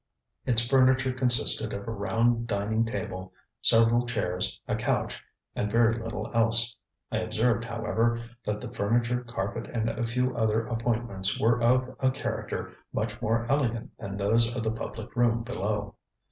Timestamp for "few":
10.03-10.35